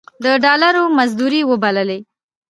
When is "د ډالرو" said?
0.23-0.83